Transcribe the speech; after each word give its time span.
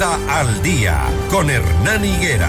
Al 0.00 0.62
día 0.62 1.02
con 1.28 1.50
Hernán 1.50 2.04
Higuera. 2.04 2.48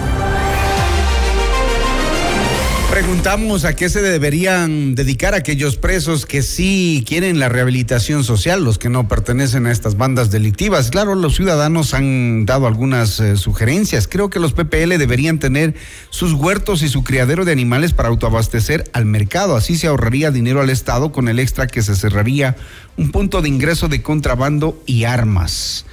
Preguntamos 2.92 3.66
a 3.66 3.76
qué 3.76 3.90
se 3.90 4.04
deberían 4.04 4.94
dedicar 4.94 5.34
aquellos 5.34 5.76
presos 5.76 6.28
que 6.28 6.44
sí 6.44 7.04
quieren 7.08 7.40
la 7.40 7.50
rehabilitación 7.50 8.24
social, 8.24 8.64
los 8.64 8.78
que 8.78 8.90
no 8.90 9.08
pertenecen 9.08 9.66
a 9.66 9.72
estas 9.72 9.98
bandas 9.98 10.30
delictivas. 10.30 10.92
Claro, 10.92 11.16
los 11.16 11.36
ciudadanos 11.36 11.96
han 11.96 12.46
dado 12.46 12.68
algunas 12.68 13.20
eh, 13.20 13.36
sugerencias. 13.36 14.08
Creo 14.08 14.30
que 14.30 14.40
los 14.40 14.54
PPL 14.54 15.00
deberían 15.00 15.40
tener 15.40 15.74
sus 16.12 16.34
huertos 16.34 16.84
y 16.84 16.90
su 16.90 17.04
criadero 17.04 17.46
de 17.46 17.52
animales 17.52 17.94
para 17.94 18.10
autoabastecer 18.10 18.84
al 18.94 19.06
mercado. 19.06 19.56
Así 19.56 19.76
se 19.76 19.88
ahorraría 19.88 20.30
dinero 20.30 20.62
al 20.62 20.70
Estado 20.70 21.12
con 21.12 21.28
el 21.28 21.40
extra 21.40 21.66
que 21.66 21.82
se 21.82 21.96
cerraría 21.96 22.58
un 22.96 23.10
punto 23.12 23.42
de 23.42 23.50
ingreso 23.50 23.88
de 23.88 24.04
contrabando 24.04 24.80
y 24.86 25.06
armas. 25.06 25.86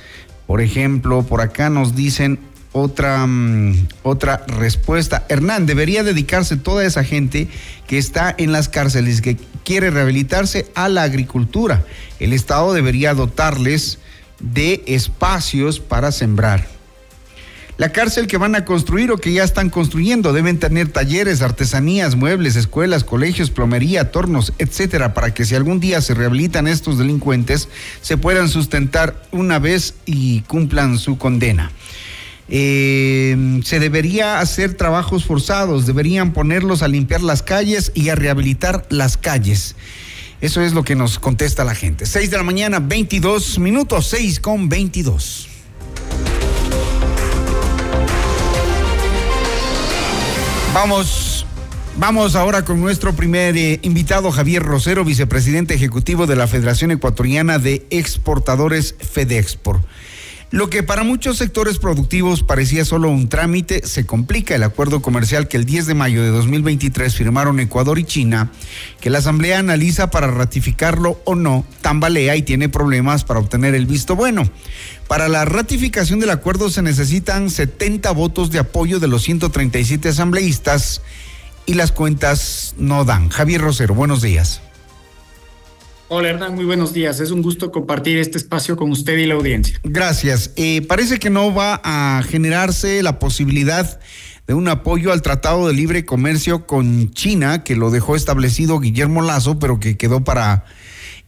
Por 0.47 0.61
ejemplo, 0.61 1.23
por 1.25 1.41
acá 1.41 1.71
nos 1.71 1.95
dicen 1.95 2.39
otra, 2.73 3.27
mm, 3.27 3.89
otra 4.03 4.45
respuesta. 4.47 5.25
Hernán, 5.29 5.67
debería 5.67 6.03
dedicarse 6.03 6.57
toda 6.57 6.85
esa 6.85 7.05
gente 7.05 7.49
que 7.87 7.99
está 7.99 8.35
en 8.37 8.53
las 8.53 8.69
cárceles, 8.69 9.23
que 9.23 9.37
quiere 9.65 9.91
rehabilitarse 9.91 10.71
a 10.75 10.89
la 10.89 11.03
agricultura. 11.03 11.85
El 12.21 12.33
Estado 12.33 12.73
debería 12.75 13.15
dotarles 13.15 13.99
de 14.41 14.85
espacios 14.87 15.81
para 15.81 16.13
sembrar. 16.13 16.76
La 17.79 17.93
cárcel 17.93 18.27
que 18.27 18.39
van 18.39 18.55
a 18.55 18.65
construir 18.65 19.11
o 19.11 19.19
que 19.19 19.35
ya 19.35 19.45
están 19.45 19.69
construyendo 19.69 20.33
deben 20.33 20.59
tener 20.59 20.89
talleres, 20.89 21.43
artesanías, 21.43 22.17
muebles, 22.17 22.57
escuelas, 22.57 23.05
colegios, 23.05 23.51
plomería, 23.51 24.11
tornos, 24.11 24.55
etcétera, 24.59 25.13
para 25.13 25.35
que 25.35 25.45
si 25.45 25.55
algún 25.55 25.79
día 25.79 26.01
se 26.01 26.15
rehabilitan 26.15 26.69
estos 26.69 26.97
delincuentes, 26.97 27.69
se 28.01 28.17
puedan 28.17 28.49
sustentar 28.49 29.23
una 29.31 29.59
vez 29.59 29.95
y 30.07 30.41
cumplan 30.43 30.99
su 30.99 31.19
condena. 31.19 31.71
Eh, 32.49 33.61
se 33.63 33.79
debería 33.79 34.41
hacer 34.41 34.73
trabajos 34.73 35.27
forzados, 35.27 35.85
deberían 35.85 36.33
ponerlos 36.33 36.83
a 36.83 36.89
limpiar 36.89 37.21
las 37.23 37.43
calles 37.43 37.93
y 37.95 38.09
a 38.09 38.15
rehabilitar 38.15 38.87
las 38.89 39.19
calles. 39.19 39.77
Eso 40.41 40.63
es 40.63 40.73
lo 40.73 40.83
que 40.83 40.95
nos 40.95 41.19
contesta 41.19 41.63
la 41.63 41.75
gente. 41.75 42.07
6 42.07 42.31
de 42.31 42.37
la 42.39 42.43
mañana, 42.43 42.79
22 42.79 43.59
minutos, 43.59 44.07
6 44.09 44.41
con 44.41 44.71
22. 44.71 45.56
Vamos, 50.77 51.47
vamos 51.97 52.37
ahora 52.37 52.63
con 52.67 52.83
nuestro 52.83 53.15
primer 53.15 53.57
eh, 53.57 53.81
invitado, 53.81 54.31
Javier 54.31 54.63
Rosero, 54.63 55.07
vicepresidente 55.07 55.73
ejecutivo 55.73 56.27
de 56.27 56.37
la 56.37 56.47
Federación 56.47 56.91
Ecuatoriana 56.91 57.59
de 57.59 57.87
Exportadores 57.89 58.95
FedExport. 59.01 59.83
Lo 60.53 60.71
que 60.71 60.85
para 60.85 61.03
muchos 61.03 61.39
sectores 61.39 61.79
productivos 61.79 62.45
parecía 62.45 62.85
solo 62.85 63.11
un 63.11 63.29
trámite, 63.29 63.85
se 63.85 64.07
complica 64.07 64.55
el 64.55 64.63
acuerdo 64.63 65.03
comercial 65.03 65.49
que 65.49 65.57
el 65.57 65.65
10 65.65 65.87
de 65.87 65.95
mayo 65.95 66.23
de 66.23 66.29
2023 66.29 67.13
firmaron 67.17 67.59
Ecuador 67.59 67.99
y 67.99 68.05
China, 68.05 68.53
que 69.01 69.11
la 69.11 69.19
Asamblea 69.19 69.59
analiza 69.59 70.09
para 70.09 70.29
ratificarlo 70.29 71.21
o 71.25 71.35
no, 71.35 71.67
tambalea 71.81 72.37
y 72.37 72.43
tiene 72.43 72.69
problemas 72.69 73.25
para 73.25 73.41
obtener 73.41 73.75
el 73.75 73.87
visto 73.87 74.15
bueno. 74.15 74.49
Para 75.09 75.29
la 75.29 75.45
ratificación 75.45 76.21
del 76.21 76.31
acuerdo 76.31 76.71
se 76.71 76.83
necesitan 76.83 77.51
70 77.51 78.13
votos 78.13 78.53
de 78.53 78.61
apoyo 78.61 79.01
de 79.01 79.09
los 79.09 79.25
137 79.25 80.11
asambleístas 80.11 81.03
y 81.67 81.75
las 81.75 81.91
cuentas 81.91 82.77
no 82.79 83.05
dan. 83.05 83.31
Javier 83.31 83.63
Rosero, 83.63 83.95
buenos 83.95 84.23
días. 84.23 84.63
Hola 86.09 86.29
Hernán, 86.29 86.55
muy 86.55 86.65
buenos 86.65 86.93
días. 86.93 87.19
Es 87.19 87.33
un 87.33 87.43
gusto 87.43 87.73
compartir 87.73 88.19
este 88.19 88.39
espacio 88.39 88.77
con 88.77 88.93
usted 88.93 89.19
y 89.19 89.27
la 89.27 89.35
audiencia. 89.35 89.81
Gracias. 89.83 90.53
Eh, 90.55 90.83
parece 90.83 91.19
que 91.19 91.31
no 91.31 91.53
va 91.53 91.81
a 91.83 92.23
generarse 92.23 93.03
la 93.03 93.19
posibilidad 93.19 93.99
de 94.47 94.55
un 94.55 94.69
apoyo 94.69 95.13
al 95.13 95.23
Tratado 95.23 95.67
de 95.67 95.75
Libre 95.75 96.05
Comercio 96.05 96.65
con 96.65 97.11
China, 97.11 97.65
que 97.65 97.75
lo 97.75 97.91
dejó 97.91 98.15
establecido 98.15 98.79
Guillermo 98.79 99.21
Lazo, 99.21 99.59
pero 99.59 99.81
que 99.81 99.97
quedó 99.97 100.23
para 100.23 100.65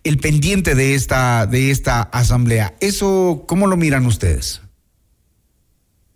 el 0.04 0.18
pendiente 0.18 0.76
de 0.76 0.94
esta, 0.94 1.46
de 1.46 1.72
esta 1.72 2.02
asamblea. 2.02 2.76
¿Eso 2.78 3.44
cómo 3.48 3.66
lo 3.66 3.76
miran 3.76 4.06
ustedes? 4.06 4.62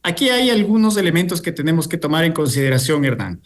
Aquí 0.05 0.31
hay 0.31 0.51
algunos 0.51 0.97
elementos 0.97 1.43
que 1.43 1.51
tenemos 1.51 1.89
que 1.89 1.97
tomar 1.97 2.25
en 2.25 2.33
consideración, 2.33 3.05
Hernán. 3.05 3.43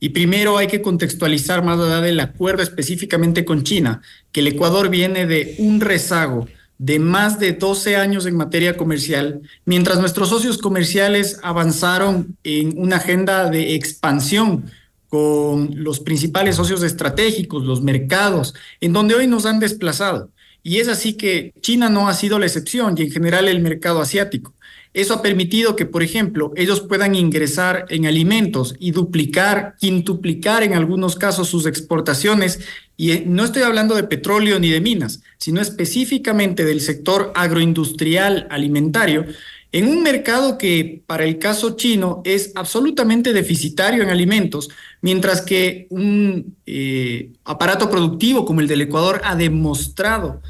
Y 0.00 0.10
primero 0.10 0.58
hay 0.58 0.68
que 0.68 0.80
contextualizar 0.80 1.64
más 1.64 1.78
allá 1.80 2.00
del 2.00 2.20
acuerdo 2.20 2.62
específicamente 2.62 3.44
con 3.44 3.64
China, 3.64 4.02
que 4.32 4.40
el 4.40 4.48
Ecuador 4.48 4.88
viene 4.88 5.26
de 5.26 5.56
un 5.58 5.80
rezago 5.80 6.46
de 6.78 7.00
más 7.00 7.40
de 7.40 7.52
12 7.52 7.96
años 7.96 8.24
en 8.26 8.36
materia 8.36 8.76
comercial, 8.76 9.42
mientras 9.64 9.98
nuestros 9.98 10.28
socios 10.28 10.58
comerciales 10.58 11.40
avanzaron 11.42 12.36
en 12.44 12.78
una 12.78 12.96
agenda 12.96 13.50
de 13.50 13.74
expansión 13.74 14.70
con 15.08 15.70
los 15.82 16.00
principales 16.00 16.56
socios 16.56 16.82
estratégicos, 16.82 17.64
los 17.64 17.82
mercados, 17.82 18.54
en 18.80 18.92
donde 18.92 19.14
hoy 19.14 19.26
nos 19.26 19.46
han 19.46 19.58
desplazado. 19.58 20.30
Y 20.62 20.78
es 20.78 20.88
así 20.88 21.14
que 21.14 21.52
China 21.60 21.88
no 21.88 22.08
ha 22.08 22.14
sido 22.14 22.38
la 22.38 22.46
excepción 22.46 22.94
y 22.96 23.02
en 23.02 23.10
general 23.10 23.48
el 23.48 23.60
mercado 23.60 24.00
asiático. 24.00 24.54
Eso 24.98 25.14
ha 25.14 25.22
permitido 25.22 25.76
que, 25.76 25.86
por 25.86 26.02
ejemplo, 26.02 26.52
ellos 26.56 26.80
puedan 26.80 27.14
ingresar 27.14 27.86
en 27.88 28.06
alimentos 28.06 28.74
y 28.80 28.90
duplicar, 28.90 29.76
quintuplicar 29.78 30.64
en 30.64 30.74
algunos 30.74 31.14
casos 31.14 31.46
sus 31.46 31.66
exportaciones. 31.66 32.58
Y 32.96 33.12
eh, 33.12 33.22
no 33.24 33.44
estoy 33.44 33.62
hablando 33.62 33.94
de 33.94 34.02
petróleo 34.02 34.58
ni 34.58 34.70
de 34.70 34.80
minas, 34.80 35.22
sino 35.36 35.60
específicamente 35.60 36.64
del 36.64 36.80
sector 36.80 37.30
agroindustrial 37.36 38.48
alimentario, 38.50 39.24
en 39.70 39.86
un 39.86 40.02
mercado 40.02 40.58
que 40.58 41.04
para 41.06 41.22
el 41.22 41.38
caso 41.38 41.76
chino 41.76 42.20
es 42.24 42.50
absolutamente 42.56 43.32
deficitario 43.32 44.02
en 44.02 44.10
alimentos, 44.10 44.68
mientras 45.00 45.42
que 45.42 45.86
un 45.90 46.56
eh, 46.66 47.34
aparato 47.44 47.88
productivo 47.88 48.44
como 48.44 48.62
el 48.62 48.66
del 48.66 48.80
Ecuador 48.80 49.20
ha 49.22 49.36
demostrado 49.36 50.42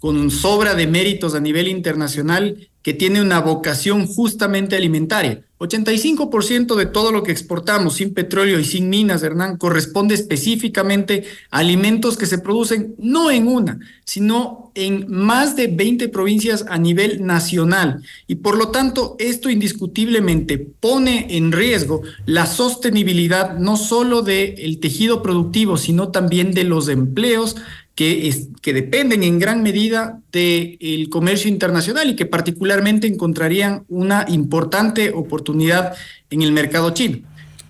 con 0.00 0.32
sobra 0.32 0.74
de 0.74 0.88
méritos 0.88 1.36
a 1.36 1.40
nivel 1.40 1.68
internacional 1.68 2.68
que 2.82 2.94
tiene 2.94 3.20
una 3.20 3.40
vocación 3.40 4.06
justamente 4.06 4.76
alimentaria. 4.76 5.42
85% 5.62 6.74
de 6.74 6.86
todo 6.86 7.12
lo 7.12 7.22
que 7.22 7.30
exportamos 7.30 7.94
sin 7.94 8.14
petróleo 8.14 8.58
y 8.58 8.64
sin 8.64 8.90
minas, 8.90 9.22
Hernán, 9.22 9.58
corresponde 9.58 10.14
específicamente 10.14 11.24
a 11.50 11.58
alimentos 11.58 12.16
que 12.16 12.26
se 12.26 12.38
producen 12.38 12.96
no 12.98 13.30
en 13.30 13.46
una, 13.46 13.78
sino 14.04 14.72
en 14.74 15.06
más 15.08 15.54
de 15.54 15.68
20 15.68 16.08
provincias 16.08 16.64
a 16.68 16.78
nivel 16.78 17.24
nacional. 17.24 18.02
Y 18.26 18.36
por 18.36 18.58
lo 18.58 18.70
tanto, 18.70 19.14
esto 19.20 19.50
indiscutiblemente 19.50 20.58
pone 20.58 21.36
en 21.36 21.52
riesgo 21.52 22.02
la 22.26 22.46
sostenibilidad 22.46 23.56
no 23.56 23.76
solo 23.76 24.22
del 24.22 24.80
tejido 24.80 25.22
productivo, 25.22 25.76
sino 25.76 26.08
también 26.08 26.52
de 26.52 26.64
los 26.64 26.88
empleos 26.88 27.54
que, 27.94 28.46
que 28.60 28.72
dependen 28.72 29.22
en 29.22 29.38
gran 29.38 29.62
medida 29.62 30.20
del 30.32 31.08
comercio 31.10 31.50
internacional 31.50 32.10
y 32.10 32.16
que 32.16 32.26
particularmente 32.26 33.06
encontrarían 33.06 33.84
una 33.88 34.24
importante 34.28 35.10
oportunidad 35.10 35.94
en 36.30 36.42
el 36.42 36.52
mercado 36.52 36.90
chino. 36.90 37.18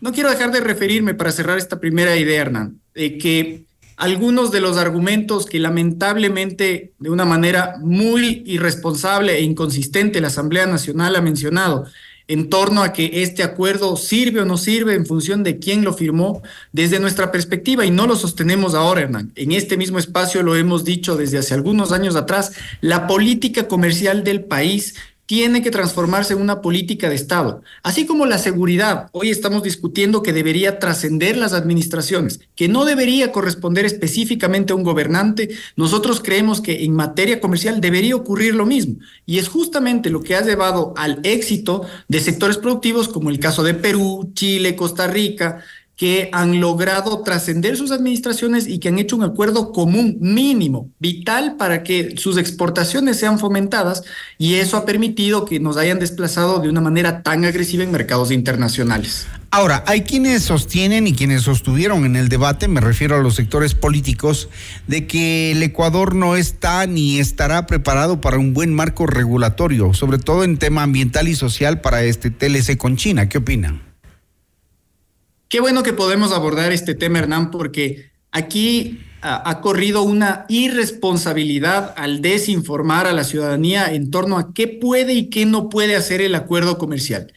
No 0.00 0.12
quiero 0.12 0.30
dejar 0.30 0.52
de 0.52 0.60
referirme 0.60 1.14
para 1.14 1.32
cerrar 1.32 1.58
esta 1.58 1.80
primera 1.80 2.16
idea, 2.16 2.40
Hernán, 2.40 2.80
de 2.94 3.18
que 3.18 3.64
algunos 3.96 4.50
de 4.50 4.60
los 4.60 4.76
argumentos 4.78 5.46
que 5.46 5.60
lamentablemente 5.60 6.92
de 6.98 7.10
una 7.10 7.24
manera 7.24 7.76
muy 7.80 8.42
irresponsable 8.46 9.36
e 9.36 9.42
inconsistente 9.42 10.20
la 10.20 10.26
Asamblea 10.26 10.66
Nacional 10.66 11.14
ha 11.14 11.20
mencionado 11.20 11.86
en 12.32 12.48
torno 12.48 12.82
a 12.82 12.94
que 12.94 13.22
este 13.22 13.42
acuerdo 13.42 13.94
sirve 13.96 14.40
o 14.40 14.46
no 14.46 14.56
sirve 14.56 14.94
en 14.94 15.04
función 15.04 15.42
de 15.42 15.58
quién 15.58 15.84
lo 15.84 15.92
firmó 15.92 16.42
desde 16.72 16.98
nuestra 16.98 17.30
perspectiva 17.30 17.84
y 17.84 17.90
no 17.90 18.06
lo 18.06 18.16
sostenemos 18.16 18.74
ahora, 18.74 19.02
Hernán. 19.02 19.32
En 19.36 19.52
este 19.52 19.76
mismo 19.76 19.98
espacio 19.98 20.42
lo 20.42 20.56
hemos 20.56 20.82
dicho 20.82 21.16
desde 21.16 21.36
hace 21.36 21.52
algunos 21.52 21.92
años 21.92 22.16
atrás, 22.16 22.52
la 22.80 23.06
política 23.06 23.68
comercial 23.68 24.24
del 24.24 24.44
país 24.44 24.94
tiene 25.32 25.62
que 25.62 25.70
transformarse 25.70 26.34
en 26.34 26.42
una 26.42 26.60
política 26.60 27.08
de 27.08 27.14
Estado, 27.14 27.62
así 27.82 28.04
como 28.04 28.26
la 28.26 28.36
seguridad. 28.36 29.08
Hoy 29.12 29.30
estamos 29.30 29.62
discutiendo 29.62 30.22
que 30.22 30.34
debería 30.34 30.78
trascender 30.78 31.38
las 31.38 31.54
administraciones, 31.54 32.40
que 32.54 32.68
no 32.68 32.84
debería 32.84 33.32
corresponder 33.32 33.86
específicamente 33.86 34.74
a 34.74 34.76
un 34.76 34.82
gobernante. 34.82 35.48
Nosotros 35.74 36.20
creemos 36.22 36.60
que 36.60 36.84
en 36.84 36.92
materia 36.94 37.40
comercial 37.40 37.80
debería 37.80 38.14
ocurrir 38.14 38.54
lo 38.54 38.66
mismo. 38.66 38.96
Y 39.24 39.38
es 39.38 39.48
justamente 39.48 40.10
lo 40.10 40.20
que 40.20 40.36
ha 40.36 40.44
llevado 40.44 40.92
al 40.98 41.20
éxito 41.22 41.86
de 42.08 42.20
sectores 42.20 42.58
productivos 42.58 43.08
como 43.08 43.30
el 43.30 43.40
caso 43.40 43.62
de 43.62 43.72
Perú, 43.72 44.32
Chile, 44.34 44.76
Costa 44.76 45.06
Rica, 45.06 45.64
que 46.02 46.30
han 46.32 46.58
logrado 46.58 47.22
trascender 47.22 47.76
sus 47.76 47.92
administraciones 47.92 48.66
y 48.66 48.80
que 48.80 48.88
han 48.88 48.98
hecho 48.98 49.14
un 49.14 49.22
acuerdo 49.22 49.70
común 49.70 50.16
mínimo, 50.18 50.90
vital 50.98 51.54
para 51.56 51.84
que 51.84 52.16
sus 52.16 52.38
exportaciones 52.38 53.20
sean 53.20 53.38
fomentadas 53.38 54.02
y 54.36 54.54
eso 54.54 54.76
ha 54.76 54.84
permitido 54.84 55.44
que 55.44 55.60
nos 55.60 55.76
hayan 55.76 56.00
desplazado 56.00 56.58
de 56.58 56.68
una 56.68 56.80
manera 56.80 57.22
tan 57.22 57.44
agresiva 57.44 57.84
en 57.84 57.92
mercados 57.92 58.32
internacionales. 58.32 59.28
Ahora, 59.52 59.84
hay 59.86 60.00
quienes 60.00 60.42
sostienen 60.42 61.06
y 61.06 61.12
quienes 61.12 61.42
sostuvieron 61.42 62.04
en 62.04 62.16
el 62.16 62.28
debate, 62.28 62.66
me 62.66 62.80
refiero 62.80 63.14
a 63.14 63.22
los 63.22 63.36
sectores 63.36 63.76
políticos, 63.76 64.48
de 64.88 65.06
que 65.06 65.52
el 65.52 65.62
Ecuador 65.62 66.16
no 66.16 66.34
está 66.34 66.84
ni 66.88 67.20
estará 67.20 67.68
preparado 67.68 68.20
para 68.20 68.38
un 68.38 68.54
buen 68.54 68.74
marco 68.74 69.06
regulatorio, 69.06 69.94
sobre 69.94 70.18
todo 70.18 70.42
en 70.42 70.58
tema 70.58 70.82
ambiental 70.82 71.28
y 71.28 71.36
social 71.36 71.80
para 71.80 72.02
este 72.02 72.32
TLC 72.32 72.76
con 72.76 72.96
China. 72.96 73.28
¿Qué 73.28 73.38
opinan? 73.38 73.91
Qué 75.52 75.60
bueno 75.60 75.82
que 75.82 75.92
podemos 75.92 76.32
abordar 76.32 76.72
este 76.72 76.94
tema, 76.94 77.18
Hernán, 77.18 77.50
porque 77.50 78.10
aquí 78.30 79.00
ha, 79.20 79.60
corrido 79.60 80.02
una 80.02 80.46
irresponsabilidad 80.48 81.92
al 81.98 82.22
desinformar 82.22 83.06
a 83.06 83.12
la 83.12 83.22
ciudadanía 83.22 83.92
en 83.92 84.10
torno 84.10 84.38
a 84.38 84.54
qué 84.54 84.66
puede 84.66 85.12
y 85.12 85.28
qué 85.28 85.44
no 85.44 85.68
puede 85.68 85.94
hacer 85.94 86.22
el 86.22 86.34
acuerdo 86.36 86.78
comercial. 86.78 87.34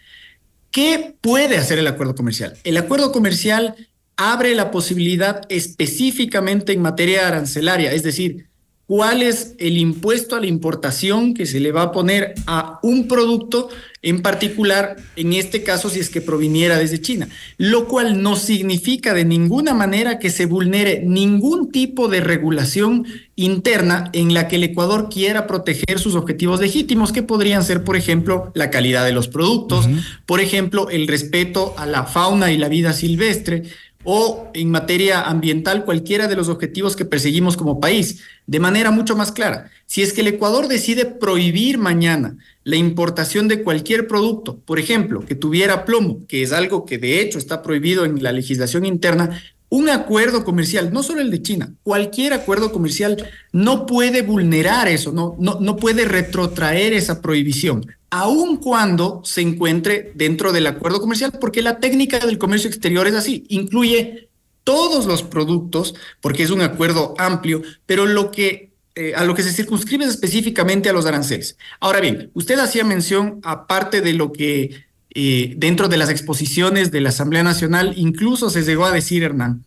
¿Qué 0.72 1.18
puede 1.20 1.58
hacer 1.58 1.78
el 1.78 1.88
acuerdo 1.88 2.16
comercial? 2.16 2.56
El 2.64 2.78
acuerdo 2.78 3.12
comercial 3.12 3.76
abre 4.16 4.56
la 4.56 4.72
posibilidad 4.72 5.42
específicamente 5.50 6.72
en 6.72 6.82
materia 6.82 7.28
arancelaria, 7.28 7.92
es 7.92 8.04
decir, 8.04 8.48
cuál 8.88 9.24
es 9.24 9.56
el 9.58 9.78
impuesto 9.78 10.36
a 10.36 10.40
la 10.40 10.48
importación 10.48 11.34
que 11.34 11.46
se 11.46 11.60
le 11.60 11.72
va 11.72 11.84
a 11.84 11.92
poner 11.92 12.36
a 12.46 12.80
un 12.84 13.08
producto 13.08 13.70
en 14.04 14.22
particular, 14.22 14.98
en 15.16 15.34
este 15.34 15.64
caso 15.64 15.90
si 15.90 16.00
es 16.00 16.12
que 16.12 16.22
proviniera 16.22 16.78
desde 16.78 17.02
China, 17.02 17.28
lo 17.58 17.88
cual 17.88 18.22
no 18.22 18.36
significa 18.36 19.16
de 19.16 19.26
ninguna 19.26 19.74
manera 19.74 20.20
que 20.20 20.30
se 20.30 20.46
vulnere 20.46 21.02
ningún 21.04 21.72
tipo 21.72 22.08
de 22.08 22.22
regulación 22.22 23.08
interna 23.36 24.12
en 24.14 24.36
la 24.36 24.48
que 24.48 24.58
el 24.58 24.64
Ecuador 24.64 25.10
quiera 25.12 25.48
proteger 25.48 25.98
sus 25.98 26.14
objetivos 26.14 26.62
legítimos, 26.62 27.12
que 27.12 27.24
podrían 27.24 27.64
ser, 27.64 27.84
por 27.84 27.98
ejemplo, 27.98 28.52
la 28.54 28.70
calidad 28.70 29.04
de 29.04 29.12
los 29.12 29.28
productos, 29.28 29.90
por 30.28 30.40
ejemplo, 30.40 30.92
el 30.92 31.08
respeto 31.08 31.74
a 31.78 31.88
la 31.88 32.04
fauna 32.04 32.52
y 32.52 32.60
la 32.60 32.70
vida 32.70 32.94
silvestre, 32.94 33.64
o 34.06 34.50
en 34.54 34.72
materia 34.72 35.22
ambiental 35.22 35.84
cualquiera 35.84 36.28
de 36.28 36.36
los 36.36 36.48
objetivos 36.48 36.96
que 36.96 37.04
perseguimos 37.04 37.58
como 37.58 37.80
país, 37.80 38.22
de 38.48 38.60
manera 38.60 38.92
mucho 38.92 39.16
más 39.16 39.32
clara. 39.32 39.70
Si 39.88 40.02
es 40.02 40.14
que 40.14 40.22
el 40.22 40.28
Ecuador 40.28 40.68
decide 40.68 41.06
prohibir 41.06 41.78
mañana 41.78 42.38
la 42.64 42.76
importación 42.78 43.48
de 43.48 43.64
cualquier 43.64 44.08
producto, 44.08 44.60
por 44.60 44.80
ejemplo, 44.80 45.26
que 45.26 45.36
tuviera 45.36 45.86
plomo, 45.86 46.26
que 46.28 46.44
es 46.44 46.54
algo 46.54 46.86
que 46.86 46.98
de 46.98 47.20
hecho 47.20 47.38
está 47.38 47.62
prohibido 47.62 48.06
en 48.06 48.24
la 48.24 48.32
legislación 48.32 48.86
interna, 48.86 49.42
un 49.76 49.90
acuerdo 49.90 50.44
comercial, 50.44 50.94
no 50.94 51.04
solo 51.04 51.22
el 51.22 51.32
de 51.32 51.42
China, 51.42 51.74
cualquier 51.84 52.34
acuerdo 52.34 52.72
comercial 52.72 53.30
no 53.52 53.86
puede 53.86 54.22
vulnerar 54.22 54.88
eso, 54.88 55.12
no, 55.12 55.36
no, 55.40 55.60
no 55.60 55.76
puede 55.76 56.06
retrotraer 56.06 56.94
esa 56.94 57.22
prohibición 57.22 57.86
aun 58.12 58.58
cuando 58.58 59.22
se 59.26 59.42
encuentre 59.42 60.14
dentro 60.16 60.54
del 60.54 60.68
acuerdo 60.68 61.02
comercial, 61.02 61.34
porque 61.42 61.62
la 61.62 61.80
técnica 61.80 62.20
del 62.20 62.38
comercio 62.38 62.70
exterior 62.70 63.08
es 63.08 63.14
así, 63.14 63.46
incluye 63.50 64.30
todos 64.64 65.06
los 65.06 65.22
productos, 65.22 65.96
porque 66.22 66.44
es 66.44 66.50
un 66.50 66.62
acuerdo 66.62 67.14
amplio, 67.18 67.62
pero 67.86 68.06
lo 68.06 68.32
que 68.32 68.72
eh, 68.96 69.14
a 69.14 69.26
lo 69.26 69.36
que 69.36 69.44
se 69.44 69.52
circunscribe 69.52 70.06
específicamente 70.06 70.88
a 70.88 70.94
los 70.94 71.06
aranceles. 71.06 71.58
Ahora 71.82 72.00
bien, 72.00 72.32
usted 72.34 72.58
hacía 72.60 72.86
mención, 72.86 73.42
aparte 73.44 74.00
de 74.00 74.14
lo 74.14 74.32
que 74.32 74.85
eh, 75.18 75.54
dentro 75.58 75.88
de 75.88 75.96
las 75.96 76.10
exposiciones 76.10 76.92
de 76.92 77.00
la 77.00 77.10
Asamblea 77.10 77.42
Nacional, 77.42 77.94
incluso 77.96 78.50
se 78.50 78.64
llegó 78.64 78.86
a 78.86 78.92
decir, 78.92 79.24
Hernán, 79.24 79.64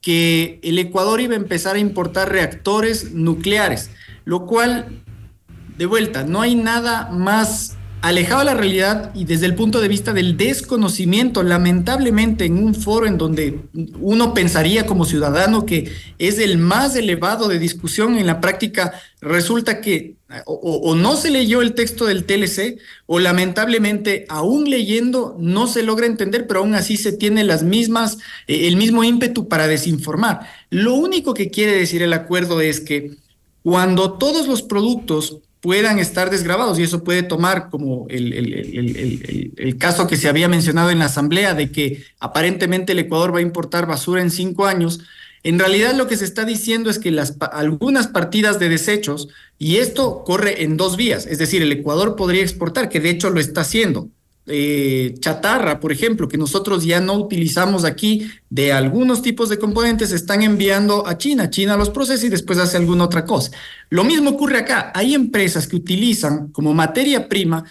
que 0.00 0.58
el 0.64 0.80
Ecuador 0.80 1.20
iba 1.20 1.34
a 1.34 1.36
empezar 1.36 1.76
a 1.76 1.78
importar 1.78 2.30
reactores 2.30 3.12
nucleares, 3.12 3.90
lo 4.24 4.46
cual, 4.46 5.02
de 5.78 5.86
vuelta, 5.86 6.24
no 6.24 6.42
hay 6.42 6.56
nada 6.56 7.08
más 7.12 7.76
alejado 8.02 8.40
de 8.40 8.46
la 8.46 8.54
realidad 8.54 9.12
y 9.14 9.24
desde 9.24 9.46
el 9.46 9.54
punto 9.54 9.80
de 9.80 9.88
vista 9.88 10.12
del 10.12 10.36
desconocimiento, 10.36 11.42
lamentablemente 11.42 12.46
en 12.46 12.62
un 12.62 12.74
foro 12.74 13.06
en 13.06 13.18
donde 13.18 13.60
uno 14.00 14.32
pensaría 14.32 14.86
como 14.86 15.04
ciudadano 15.04 15.66
que 15.66 15.92
es 16.18 16.38
el 16.38 16.58
más 16.58 16.96
elevado 16.96 17.48
de 17.48 17.58
discusión, 17.58 18.16
en 18.16 18.26
la 18.26 18.40
práctica 18.40 18.94
resulta 19.20 19.80
que 19.80 20.16
o, 20.46 20.94
no 20.94 21.16
se 21.16 21.30
leyó 21.30 21.60
el 21.60 21.74
texto 21.74 22.06
del 22.06 22.24
TLC 22.24 22.78
o 23.06 23.18
lamentablemente 23.18 24.26
aún 24.28 24.70
leyendo 24.70 25.36
no 25.38 25.66
se 25.66 25.82
logra 25.82 26.06
entender, 26.06 26.46
pero 26.46 26.60
aún 26.60 26.74
así 26.74 26.96
se 26.96 27.12
tiene 27.12 27.44
las 27.44 27.62
mismas, 27.62 28.18
eh, 28.46 28.68
el 28.68 28.76
mismo 28.76 29.04
ímpetu 29.04 29.48
para 29.48 29.66
desinformar. 29.66 30.48
Lo 30.70 30.94
único 30.94 31.34
que 31.34 31.50
quiere 31.50 31.72
decir 31.72 32.02
el 32.02 32.12
acuerdo 32.12 32.60
es 32.60 32.80
que 32.80 33.16
cuando 33.62 34.12
todos 34.12 34.46
los 34.46 34.62
productos 34.62 35.40
puedan 35.60 35.98
estar 35.98 36.30
desgrabados 36.30 36.78
y 36.78 36.82
eso 36.82 37.04
puede 37.04 37.22
tomar 37.22 37.68
como 37.68 38.06
el, 38.08 38.32
el, 39.56 39.78
caso 39.78 40.06
que 40.06 40.16
se 40.16 40.28
había 40.28 40.48
mencionado 40.48 40.90
en 40.90 40.98
la 40.98 41.06
asamblea 41.06 41.54
de 41.54 41.70
que 41.70 42.02
aparentemente 42.18 42.92
el 42.92 42.98
Ecuador 42.98 43.34
va 43.34 43.38
a 43.38 43.42
importar 43.42 43.86
basura 43.86 44.22
en 44.22 44.30
cinco 44.30 44.66
años. 44.66 45.00
En 45.42 45.58
realidad 45.58 45.94
lo 45.94 46.06
que 46.06 46.16
se 46.16 46.24
está 46.24 46.44
diciendo 46.44 46.90
es 46.90 46.98
que 46.98 47.10
las, 47.10 47.36
algunas 47.52 48.08
partidas 48.08 48.58
de 48.58 48.68
desechos, 48.68 49.28
y 49.58 49.76
esto 49.76 50.24
corre 50.24 50.62
en 50.62 50.76
dos 50.76 50.96
vías, 50.96 51.26
es 51.26 51.38
decir, 51.38 51.62
el 51.62 51.72
Ecuador 51.72 52.16
podría 52.16 52.42
exportar, 52.42 52.88
que 52.88 53.00
de 53.00 53.10
hecho 53.10 53.30
lo 53.30 53.40
está 53.40 53.62
haciendo, 53.62 54.08
eh, 54.50 55.14
chatarra, 55.20 55.80
por 55.80 55.92
ejemplo, 55.92 56.28
que 56.28 56.36
nosotros 56.36 56.84
ya 56.84 57.00
no 57.00 57.14
utilizamos 57.14 57.84
aquí 57.84 58.30
de 58.48 58.72
algunos 58.72 59.22
tipos 59.22 59.48
de 59.48 59.58
componentes, 59.58 60.12
están 60.12 60.42
enviando 60.42 61.06
a 61.06 61.16
China. 61.16 61.50
China 61.50 61.76
los 61.76 61.90
procesa 61.90 62.26
y 62.26 62.28
después 62.28 62.58
hace 62.58 62.76
alguna 62.76 63.04
otra 63.04 63.24
cosa. 63.24 63.52
Lo 63.88 64.04
mismo 64.04 64.30
ocurre 64.30 64.58
acá. 64.58 64.92
Hay 64.94 65.14
empresas 65.14 65.66
que 65.66 65.76
utilizan 65.76 66.48
como 66.48 66.74
materia 66.74 67.28
prima 67.28 67.64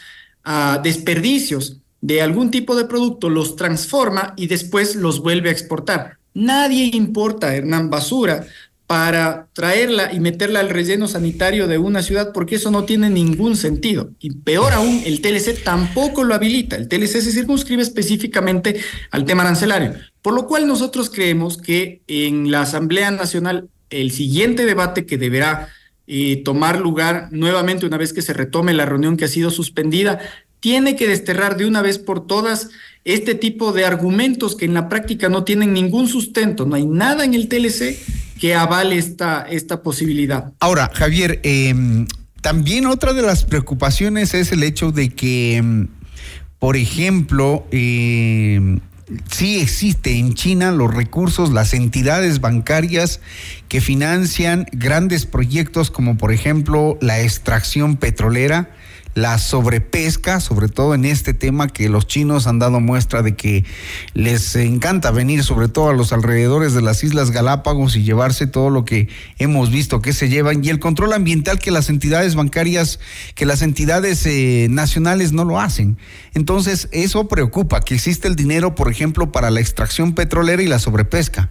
ah, 0.44 0.80
desperdicios 0.82 1.78
de 2.02 2.22
algún 2.22 2.50
tipo 2.50 2.76
de 2.76 2.86
producto, 2.86 3.30
los 3.30 3.56
transforma 3.56 4.34
y 4.38 4.48
después 4.48 4.96
los 4.96 5.22
vuelve 5.22 5.50
a 5.50 5.52
exportar. 5.52 6.18
Nadie 6.34 6.92
importa, 6.94 7.56
Hernán, 7.56 7.90
basura 7.90 8.46
para 8.90 9.50
traerla 9.54 10.12
y 10.12 10.20
meterla 10.20 10.62
al 10.62 10.72
relleno 10.72 11.08
sanitario 11.08 11.68
de 11.68 11.78
una 11.78 12.02
ciudad, 12.02 12.32
porque 12.34 12.56
eso 12.56 12.72
no 12.72 12.86
tiene 12.86 13.12
ningún 13.12 13.56
sentido. 13.56 14.10
Y 14.20 14.32
peor 14.32 14.74
aún, 14.74 15.04
el 15.06 15.22
TLC 15.22 15.64
tampoco 15.64 16.24
lo 16.24 16.34
habilita. 16.34 16.76
El 16.76 16.88
TLC 16.88 17.22
se 17.22 17.32
circunscribe 17.32 17.84
específicamente 17.84 18.82
al 19.12 19.26
tema 19.26 19.44
arancelario. 19.44 19.94
Por 20.24 20.34
lo 20.34 20.48
cual 20.48 20.66
nosotros 20.66 21.12
creemos 21.12 21.58
que 21.58 22.02
en 22.08 22.50
la 22.50 22.64
Asamblea 22.64 23.12
Nacional 23.12 23.70
el 23.92 24.10
siguiente 24.10 24.66
debate 24.66 25.06
que 25.06 25.20
deberá 25.20 25.70
eh, 26.08 26.42
tomar 26.44 26.80
lugar 26.80 27.28
nuevamente 27.30 27.86
una 27.86 27.98
vez 27.98 28.12
que 28.12 28.24
se 28.24 28.34
retome 28.34 28.74
la 28.74 28.88
reunión 28.88 29.18
que 29.18 29.26
ha 29.26 29.28
sido 29.28 29.52
suspendida, 29.52 30.18
tiene 30.62 30.96
que 30.96 31.08
desterrar 31.08 31.58
de 31.58 31.68
una 31.68 31.84
vez 31.84 32.00
por 32.00 32.26
todas 32.26 32.72
este 33.06 33.36
tipo 33.36 33.72
de 33.72 33.86
argumentos 33.86 34.56
que 34.56 34.66
en 34.66 34.74
la 34.74 34.90
práctica 34.90 35.30
no 35.30 35.44
tienen 35.44 35.74
ningún 35.74 36.08
sustento. 36.08 36.66
No 36.66 36.74
hay 36.74 36.88
nada 36.88 37.24
en 37.24 37.36
el 37.36 37.48
TLC 37.48 38.00
que 38.40 38.56
avale 38.56 38.98
esta, 38.98 39.46
esta 39.50 39.84
posibilidad. 39.84 40.54
Ahora, 40.60 40.90
Javier, 40.94 41.40
em, 41.44 42.08
también 42.42 42.86
otra 42.86 43.14
de 43.14 43.22
las 43.22 43.44
preocupaciones 43.44 44.34
es 44.34 44.52
el 44.52 44.64
hecho 44.64 44.92
de 44.92 45.10
que, 45.10 45.58
em, 45.58 45.88
por 46.58 46.78
ejemplo, 46.78 47.68
eh, 47.72 48.80
sí 49.30 49.60
existe 49.60 50.18
en 50.18 50.34
China 50.36 50.72
los 50.72 50.94
recursos, 50.94 51.52
las 51.52 51.74
entidades 51.74 52.40
bancarias 52.40 53.20
que 53.68 53.82
financian 53.82 54.68
grandes 54.72 55.26
proyectos 55.26 55.92
como 55.92 56.18
por 56.18 56.32
ejemplo 56.32 56.98
la 57.02 57.22
extracción 57.22 57.98
petrolera 57.98 58.70
la 59.16 59.38
sobrepesca, 59.38 60.40
sobre 60.40 60.68
todo 60.68 60.94
en 60.94 61.06
este 61.06 61.34
tema 61.34 61.68
que 61.68 61.90
los 61.90 62.08
chinos 62.08 62.48
han 62.48 62.60
dado 62.60 62.80
muestra 62.80 63.22
de 63.22 63.36
que 63.36 63.66
les 64.14 64.56
encanta 64.56 65.12
venir 65.12 65.44
sobre 65.44 65.68
todo 65.68 65.90
a 65.90 65.94
los 65.94 66.14
alrededores 66.14 66.74
de 66.74 66.82
las 66.82 67.04
Islas 67.04 67.32
Galápagos 67.32 67.96
y 67.96 68.04
llevarse 68.04 68.48
todo 68.48 68.70
lo 68.70 68.86
que 68.86 69.10
hemos 69.38 69.72
visto 69.72 70.02
que 70.02 70.14
se 70.14 70.30
llevan 70.30 70.64
y 70.64 70.70
el 70.70 70.80
control 70.80 71.14
ambiental 71.14 71.60
que 71.60 71.72
las 71.72 71.90
entidades 71.90 72.36
bancarias, 72.36 73.00
que 73.36 73.46
las 73.46 73.62
entidades 73.62 74.26
eh, 74.26 74.68
nacionales 74.70 75.34
no 75.34 75.46
lo 75.46 75.60
hacen. 75.60 75.98
Entonces 76.34 76.88
eso 76.92 77.28
preocupa, 77.28 77.82
que 77.82 77.96
existe 77.96 78.28
el 78.28 78.36
dinero, 78.36 78.76
por 78.76 78.92
ejemplo, 78.92 79.32
para 79.32 79.52
la 79.52 79.60
extracción 79.60 80.14
petrolera 80.14 80.62
y 80.62 80.68
la 80.68 80.80
sobrepesca 80.80 81.50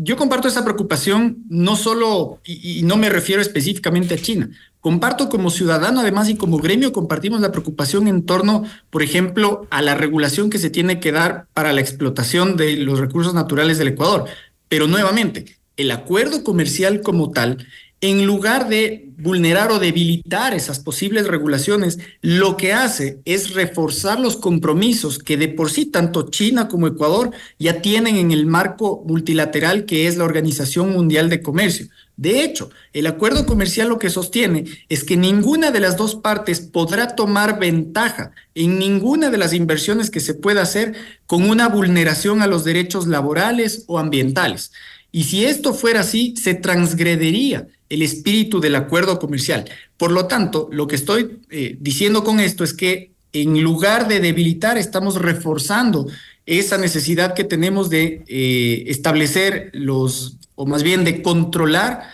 yo 0.00 0.16
comparto 0.16 0.48
esa 0.48 0.64
preocupación 0.64 1.44
no 1.48 1.76
solo, 1.76 2.40
y, 2.44 2.82
no 2.82 2.96
me 2.96 3.08
refiero 3.08 3.42
específicamente 3.42 4.14
a 4.14 4.18
China, 4.18 4.50
comparto 4.80 5.28
como 5.28 5.50
ciudadano 5.50 6.00
además 6.00 6.28
y 6.28 6.36
como 6.36 6.58
gremio 6.58 6.92
compartimos 6.92 7.40
la 7.40 7.52
preocupación 7.52 8.08
en 8.08 8.24
torno, 8.24 8.64
por 8.90 9.02
ejemplo, 9.02 9.66
a 9.70 9.82
la 9.82 9.94
regulación 9.94 10.50
que 10.50 10.58
se 10.58 10.70
tiene 10.70 11.00
que 11.00 11.12
dar 11.12 11.46
para 11.52 11.72
la 11.72 11.80
explotación 11.80 12.56
de 12.56 12.76
los 12.76 12.98
recursos 12.98 13.34
naturales 13.34 13.78
del 13.78 13.88
Ecuador. 13.88 14.26
Pero 14.68 14.86
nuevamente, 14.86 15.58
el 15.76 15.90
acuerdo 15.90 16.44
comercial 16.44 17.00
como 17.00 17.30
tal 17.30 17.66
en 18.00 18.26
lugar 18.26 18.68
de 18.68 19.10
vulnerar 19.18 19.72
o 19.72 19.80
debilitar 19.80 20.54
esas 20.54 20.78
posibles 20.78 21.26
regulaciones, 21.26 21.98
lo 22.22 22.56
que 22.56 22.72
hace 22.72 23.18
es 23.24 23.54
reforzar 23.54 24.20
los 24.20 24.36
compromisos 24.36 25.18
que 25.18 25.36
de 25.36 25.48
por 25.48 25.70
sí 25.70 25.86
tanto 25.86 26.30
China 26.30 26.68
como 26.68 26.86
Ecuador 26.86 27.32
ya 27.58 27.82
tienen 27.82 28.16
en 28.16 28.30
el 28.30 28.46
marco 28.46 29.02
multilateral 29.06 29.86
que 29.86 30.06
es 30.06 30.16
la 30.16 30.24
Organización 30.24 30.92
Mundial 30.92 31.28
de 31.28 31.42
Comercio. 31.42 31.88
De 32.16 32.42
hecho, 32.42 32.70
el 32.92 33.06
acuerdo 33.06 33.46
comercial 33.46 33.88
lo 33.88 34.00
que 34.00 34.10
sostiene 34.10 34.64
es 34.88 35.04
que 35.04 35.16
ninguna 35.16 35.70
de 35.70 35.78
las 35.78 35.96
dos 35.96 36.16
partes 36.16 36.60
podrá 36.60 37.14
tomar 37.14 37.60
ventaja 37.60 38.32
en 38.56 38.78
ninguna 38.78 39.30
de 39.30 39.38
las 39.38 39.52
inversiones 39.52 40.10
que 40.10 40.18
se 40.18 40.34
pueda 40.34 40.62
hacer 40.62 40.94
con 41.26 41.48
una 41.48 41.68
vulneración 41.68 42.42
a 42.42 42.48
los 42.48 42.64
derechos 42.64 43.06
laborales 43.06 43.84
o 43.86 44.00
ambientales. 44.00 44.72
Y 45.10 45.24
si 45.24 45.44
esto 45.44 45.74
fuera 45.74 46.00
así, 46.00 46.34
se 46.36 46.54
transgredería 46.54 47.66
el 47.88 48.02
espíritu 48.02 48.60
del 48.60 48.74
acuerdo 48.74 49.18
comercial. 49.18 49.64
Por 49.96 50.12
lo 50.12 50.26
tanto, 50.26 50.68
lo 50.70 50.86
que 50.86 50.96
estoy 50.96 51.40
eh, 51.50 51.76
diciendo 51.80 52.24
con 52.24 52.40
esto 52.40 52.64
es 52.64 52.74
que 52.74 53.12
en 53.32 53.62
lugar 53.62 54.08
de 54.08 54.20
debilitar, 54.20 54.78
estamos 54.78 55.16
reforzando 55.16 56.06
esa 56.46 56.78
necesidad 56.78 57.34
que 57.34 57.44
tenemos 57.44 57.90
de 57.90 58.24
eh, 58.26 58.84
establecer 58.86 59.70
los, 59.74 60.38
o 60.54 60.66
más 60.66 60.82
bien 60.82 61.04
de 61.04 61.22
controlar 61.22 62.08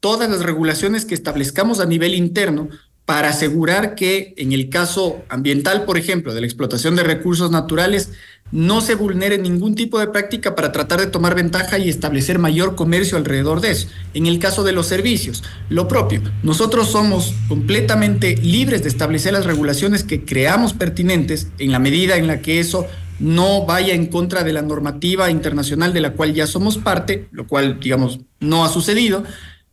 todas 0.00 0.28
las 0.30 0.42
regulaciones 0.42 1.04
que 1.04 1.14
establezcamos 1.14 1.80
a 1.80 1.86
nivel 1.86 2.14
interno 2.14 2.68
para 3.04 3.30
asegurar 3.30 3.94
que 3.94 4.34
en 4.36 4.52
el 4.52 4.68
caso 4.68 5.22
ambiental, 5.28 5.84
por 5.84 5.98
ejemplo, 5.98 6.34
de 6.34 6.42
la 6.42 6.46
explotación 6.46 6.94
de 6.94 7.02
recursos 7.02 7.50
naturales, 7.50 8.12
no 8.52 8.80
se 8.80 8.94
vulnere 8.94 9.38
ningún 9.38 9.74
tipo 9.74 9.98
de 9.98 10.08
práctica 10.08 10.54
para 10.54 10.72
tratar 10.72 11.00
de 11.00 11.06
tomar 11.06 11.34
ventaja 11.34 11.78
y 11.78 11.88
establecer 11.88 12.38
mayor 12.38 12.74
comercio 12.74 13.16
alrededor 13.16 13.60
de 13.60 13.70
eso. 13.70 13.88
En 14.14 14.26
el 14.26 14.38
caso 14.38 14.64
de 14.64 14.72
los 14.72 14.86
servicios, 14.86 15.42
lo 15.68 15.88
propio. 15.88 16.22
Nosotros 16.42 16.88
somos 16.90 17.34
completamente 17.48 18.36
libres 18.36 18.82
de 18.82 18.88
establecer 18.88 19.32
las 19.32 19.46
regulaciones 19.46 20.04
que 20.04 20.24
creamos 20.24 20.72
pertinentes 20.72 21.48
en 21.58 21.72
la 21.72 21.78
medida 21.78 22.16
en 22.16 22.26
la 22.26 22.40
que 22.40 22.60
eso 22.60 22.86
no 23.20 23.66
vaya 23.66 23.94
en 23.94 24.06
contra 24.06 24.42
de 24.42 24.52
la 24.52 24.62
normativa 24.62 25.30
internacional 25.30 25.92
de 25.92 26.00
la 26.00 26.12
cual 26.12 26.34
ya 26.34 26.46
somos 26.46 26.78
parte, 26.78 27.28
lo 27.32 27.46
cual, 27.46 27.78
digamos, 27.78 28.20
no 28.40 28.64
ha 28.64 28.68
sucedido. 28.68 29.24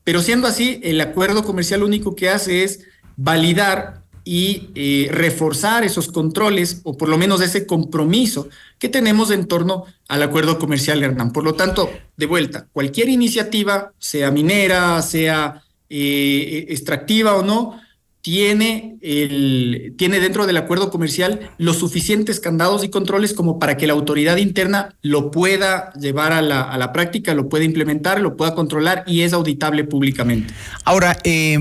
Pero 0.03 0.22
siendo 0.22 0.48
así, 0.48 0.79
el 0.84 1.01
acuerdo 1.01 1.43
comercial 1.43 1.84
único 1.84 2.15
que 2.15 2.29
hace 2.29 2.63
es 2.63 2.81
validar 3.15 4.03
y 4.27 4.72
eh, 4.75 5.07
reforzar 5.10 5.86
esos 5.86 6.10
controles 6.10 6.81
o 6.84 6.98
por 6.98 7.07
lo 7.07 7.17
menos 7.17 7.39
ese 7.39 7.65
compromiso 7.65 8.50
que 8.77 8.89
tenemos 8.89 9.31
en 9.31 9.48
torno 9.48 9.86
al 10.10 10.22
acuerdo 10.22 10.60
comercial 10.60 11.01
Hernán. 11.01 11.31
Por 11.31 11.46
lo 11.46 11.53
tanto, 11.53 11.89
de 12.17 12.25
vuelta, 12.25 12.67
cualquier 12.74 13.07
iniciativa, 13.07 13.93
sea 14.00 14.29
minera, 14.29 15.01
sea 15.01 15.63
eh, 15.89 16.65
extractiva 16.67 17.38
o 17.38 17.41
no, 17.41 17.79
tiene, 18.27 18.98
el, 19.01 19.93
tiene 19.98 20.19
dentro 20.19 20.46
del 20.48 20.57
acuerdo 20.57 20.91
comercial 20.91 21.50
los 21.57 21.77
suficientes 21.77 22.41
candados 22.41 22.84
y 22.84 22.89
controles 22.89 23.34
como 23.34 23.57
para 23.57 23.77
que 23.77 23.88
la 23.88 23.93
autoridad 23.93 24.36
interna 24.36 24.93
lo 25.01 25.31
pueda 25.31 25.93
llevar 25.93 26.34
a 26.34 26.41
la, 26.41 26.62
a 26.63 26.77
la 26.77 26.91
práctica, 26.91 27.34
lo 27.34 27.48
pueda 27.48 27.63
implementar, 27.63 28.19
lo 28.19 28.36
pueda 28.36 28.53
controlar 28.53 29.05
y 29.07 29.22
es 29.22 29.31
auditable 29.31 29.86
públicamente. 29.86 30.53
Ahora, 30.84 31.15
eh, 31.24 31.57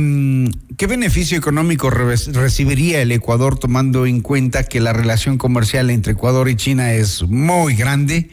¿qué 0.76 0.88
beneficio 0.88 1.38
económico 1.38 1.88
re 1.88 2.16
recibiría 2.32 3.00
el 3.00 3.12
Ecuador 3.12 3.56
tomando 3.56 4.04
en 4.04 4.20
cuenta 4.20 4.64
que 4.64 4.80
la 4.80 4.92
relación 4.92 5.38
comercial 5.38 5.88
entre 5.90 6.14
Ecuador 6.14 6.48
y 6.48 6.56
China 6.56 6.94
es 6.94 7.22
muy 7.22 7.76
grande? 7.76 8.28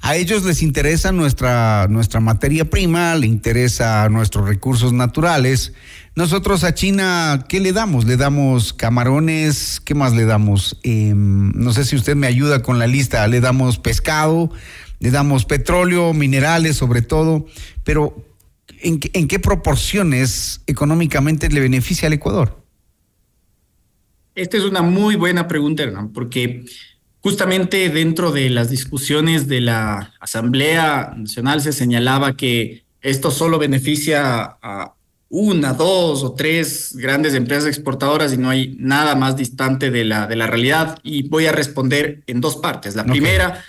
A 0.00 0.16
ellos 0.16 0.44
les 0.44 0.62
interesa 0.62 1.12
nuestra, 1.12 1.86
nuestra 1.88 2.20
materia 2.20 2.66
prima, 2.66 3.14
le 3.14 3.26
interesa 3.26 4.06
nuestros 4.10 4.46
recursos 4.46 4.92
naturales. 4.92 5.72
Nosotros 6.16 6.62
a 6.62 6.74
China, 6.74 7.44
¿qué 7.48 7.60
le 7.60 7.72
damos? 7.72 8.04
Le 8.04 8.16
damos 8.16 8.72
camarones, 8.72 9.80
¿qué 9.84 9.94
más 9.94 10.14
le 10.14 10.24
damos? 10.24 10.78
Eh, 10.84 11.12
no 11.14 11.72
sé 11.72 11.84
si 11.84 11.96
usted 11.96 12.14
me 12.14 12.28
ayuda 12.28 12.62
con 12.62 12.78
la 12.78 12.86
lista. 12.86 13.26
Le 13.26 13.40
damos 13.40 13.78
pescado, 13.78 14.50
le 15.00 15.10
damos 15.10 15.44
petróleo, 15.44 16.12
minerales 16.12 16.76
sobre 16.76 17.02
todo, 17.02 17.46
pero 17.82 18.24
¿en, 18.80 19.00
en 19.12 19.26
qué 19.26 19.38
proporciones 19.40 20.60
económicamente 20.66 21.48
le 21.48 21.60
beneficia 21.60 22.06
al 22.06 22.12
Ecuador? 22.12 22.62
Esta 24.36 24.56
es 24.56 24.64
una 24.64 24.82
muy 24.82 25.16
buena 25.16 25.48
pregunta, 25.48 25.82
Hernán, 25.82 26.12
porque 26.12 26.64
Justamente 27.24 27.88
dentro 27.88 28.32
de 28.32 28.50
las 28.50 28.68
discusiones 28.68 29.48
de 29.48 29.62
la 29.62 30.12
Asamblea 30.20 31.14
Nacional 31.16 31.62
se 31.62 31.72
señalaba 31.72 32.36
que 32.36 32.84
esto 33.00 33.30
solo 33.30 33.58
beneficia 33.58 34.58
a 34.60 34.94
una, 35.28 35.72
dos 35.72 36.22
o 36.22 36.32
tres 36.32 36.94
grandes 36.96 37.34
empresas 37.34 37.66
exportadoras 37.66 38.32
y 38.32 38.36
no 38.36 38.50
hay 38.50 38.76
nada 38.78 39.14
más 39.16 39.36
distante 39.36 39.90
de 39.90 40.04
la, 40.04 40.26
de 40.26 40.36
la 40.36 40.46
realidad. 40.46 40.98
Y 41.02 41.28
voy 41.28 41.46
a 41.46 41.52
responder 41.52 42.22
en 42.26 42.40
dos 42.40 42.56
partes. 42.56 42.94
La 42.94 43.04
primera, 43.04 43.62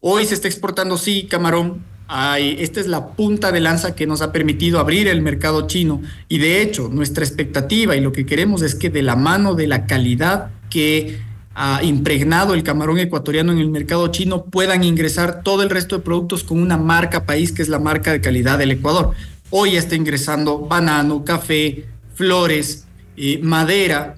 hoy 0.00 0.26
se 0.26 0.34
está 0.34 0.48
exportando, 0.48 0.98
sí, 0.98 1.26
camarón. 1.28 1.84
Hay, 2.10 2.56
esta 2.60 2.80
es 2.80 2.86
la 2.86 3.08
punta 3.08 3.52
de 3.52 3.60
lanza 3.60 3.94
que 3.94 4.06
nos 4.06 4.22
ha 4.22 4.32
permitido 4.32 4.80
abrir 4.80 5.08
el 5.08 5.20
mercado 5.20 5.66
chino. 5.66 6.00
Y 6.28 6.38
de 6.38 6.62
hecho, 6.62 6.88
nuestra 6.88 7.24
expectativa 7.24 7.96
y 7.96 8.00
lo 8.00 8.12
que 8.12 8.24
queremos 8.26 8.62
es 8.62 8.74
que 8.74 8.88
de 8.88 9.02
la 9.02 9.14
mano 9.14 9.54
de 9.54 9.66
la 9.66 9.86
calidad 9.86 10.50
que 10.70 11.20
ha 11.60 11.82
impregnado 11.82 12.54
el 12.54 12.62
camarón 12.62 12.98
ecuatoriano 12.98 13.50
en 13.50 13.58
el 13.58 13.68
mercado 13.68 14.06
chino 14.08 14.44
puedan 14.44 14.84
ingresar 14.84 15.42
todo 15.42 15.64
el 15.64 15.70
resto 15.70 15.96
de 15.96 16.04
productos 16.04 16.44
con 16.44 16.62
una 16.62 16.76
marca 16.76 17.26
país 17.26 17.50
que 17.50 17.62
es 17.62 17.68
la 17.68 17.80
marca 17.80 18.12
de 18.12 18.20
calidad 18.20 18.58
del 18.58 18.70
Ecuador. 18.70 19.14
Hoy 19.50 19.76
está 19.76 19.94
ingresando 19.94 20.58
banano, 20.58 21.24
café, 21.24 21.86
flores, 22.14 22.86
eh, 23.16 23.38
madera 23.42 24.16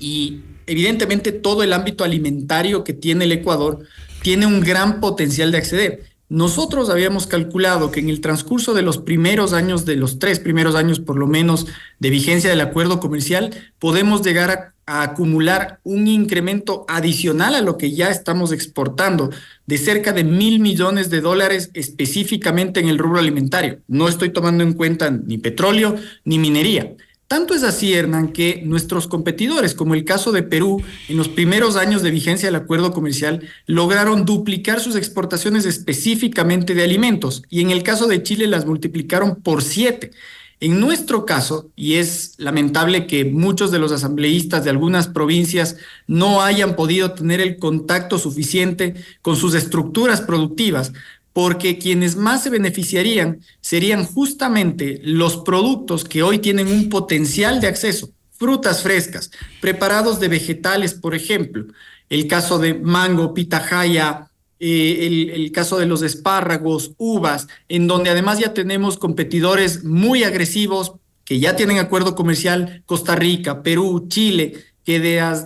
y 0.00 0.40
evidentemente 0.66 1.32
todo 1.32 1.62
el 1.62 1.72
ámbito 1.72 2.02
alimentario 2.02 2.82
que 2.82 2.92
tiene 2.92 3.24
el 3.24 3.32
Ecuador 3.32 3.80
tiene 4.22 4.46
un 4.46 4.60
gran 4.60 5.00
potencial 5.00 5.52
de 5.52 5.58
acceder. 5.58 6.07
Nosotros 6.28 6.90
habíamos 6.90 7.26
calculado 7.26 7.90
que 7.90 8.00
en 8.00 8.08
el 8.08 8.20
transcurso 8.20 8.74
de 8.74 8.82
los 8.82 8.98
primeros 8.98 9.52
años, 9.52 9.84
de 9.84 9.96
los 9.96 10.18
tres 10.18 10.40
primeros 10.40 10.74
años 10.74 11.00
por 11.00 11.16
lo 11.16 11.26
menos 11.26 11.66
de 11.98 12.10
vigencia 12.10 12.50
del 12.50 12.60
acuerdo 12.60 13.00
comercial, 13.00 13.54
podemos 13.78 14.22
llegar 14.22 14.50
a 14.50 14.74
a 14.88 15.02
acumular 15.02 15.80
un 15.84 16.08
incremento 16.08 16.86
adicional 16.88 17.54
a 17.54 17.60
lo 17.60 17.76
que 17.76 17.92
ya 17.92 18.08
estamos 18.08 18.52
exportando 18.52 19.30
de 19.66 19.76
cerca 19.76 20.14
de 20.14 20.24
mil 20.24 20.60
millones 20.60 21.10
de 21.10 21.20
dólares 21.20 21.70
específicamente 21.74 22.80
en 22.80 22.88
el 22.88 22.96
rubro 22.96 23.18
alimentario. 23.18 23.80
No 23.86 24.08
estoy 24.08 24.30
tomando 24.30 24.64
en 24.64 24.72
cuenta 24.72 25.10
ni 25.10 25.36
petróleo 25.36 25.96
ni 26.24 26.38
minería. 26.38 26.96
Tanto 27.28 27.52
es 27.54 27.62
así, 27.62 27.92
Hernán, 27.92 28.32
que 28.32 28.62
nuestros 28.64 29.06
competidores, 29.06 29.74
como 29.74 29.94
el 29.94 30.06
caso 30.06 30.32
de 30.32 30.42
Perú, 30.42 30.82
en 31.10 31.18
los 31.18 31.28
primeros 31.28 31.76
años 31.76 32.00
de 32.00 32.10
vigencia 32.10 32.48
del 32.48 32.56
acuerdo 32.56 32.90
comercial, 32.94 33.46
lograron 33.66 34.24
duplicar 34.24 34.80
sus 34.80 34.96
exportaciones 34.96 35.66
específicamente 35.66 36.74
de 36.74 36.84
alimentos 36.84 37.42
y 37.50 37.60
en 37.60 37.70
el 37.70 37.82
caso 37.82 38.06
de 38.06 38.22
Chile 38.22 38.46
las 38.46 38.64
multiplicaron 38.64 39.42
por 39.42 39.62
siete. 39.62 40.12
En 40.60 40.80
nuestro 40.80 41.26
caso, 41.26 41.70
y 41.76 41.96
es 41.96 42.34
lamentable 42.38 43.06
que 43.06 43.26
muchos 43.26 43.70
de 43.70 43.78
los 43.78 43.92
asambleístas 43.92 44.64
de 44.64 44.70
algunas 44.70 45.06
provincias 45.06 45.76
no 46.06 46.42
hayan 46.42 46.76
podido 46.76 47.12
tener 47.12 47.40
el 47.40 47.58
contacto 47.58 48.18
suficiente 48.18 48.94
con 49.22 49.36
sus 49.36 49.54
estructuras 49.54 50.20
productivas, 50.20 50.94
porque 51.38 51.78
quienes 51.78 52.16
más 52.16 52.42
se 52.42 52.50
beneficiarían 52.50 53.38
serían 53.60 54.04
justamente 54.04 54.98
los 55.04 55.36
productos 55.36 56.02
que 56.02 56.24
hoy 56.24 56.40
tienen 56.40 56.66
un 56.66 56.88
potencial 56.88 57.60
de 57.60 57.68
acceso, 57.68 58.10
frutas 58.32 58.82
frescas, 58.82 59.30
preparados 59.60 60.18
de 60.18 60.26
vegetales, 60.26 60.94
por 60.94 61.14
ejemplo, 61.14 61.66
el 62.08 62.26
caso 62.26 62.58
de 62.58 62.74
mango, 62.74 63.34
pitahaya, 63.34 64.32
eh, 64.58 65.30
el, 65.32 65.52
caso 65.52 65.78
de 65.78 65.86
los 65.86 66.02
espárragos, 66.02 66.94
uvas, 66.98 67.46
en 67.68 67.86
donde 67.86 68.10
además 68.10 68.40
ya 68.40 68.52
tenemos 68.52 68.98
competidores 68.98 69.84
muy 69.84 70.24
agresivos 70.24 70.94
que 71.24 71.38
ya 71.38 71.54
tienen 71.54 71.78
acuerdo 71.78 72.16
comercial, 72.16 72.82
Costa 72.84 73.14
Rica, 73.14 73.62
Perú, 73.62 74.06
Chile, 74.08 74.54
que 74.88 75.00